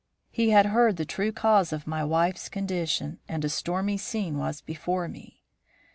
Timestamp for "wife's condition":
2.03-3.19